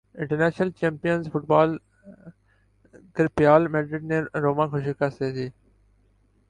[0.15, 1.77] international champions football
[3.15, 5.47] cup Real Madrid نے روما کو شکست دیدی